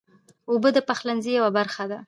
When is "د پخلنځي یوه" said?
0.73-1.49